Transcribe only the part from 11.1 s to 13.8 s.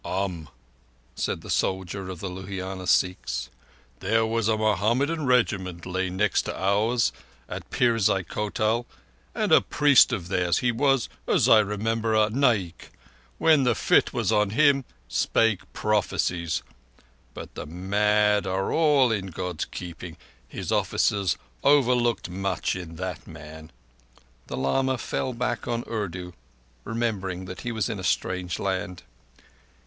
as I remember, a naik—when the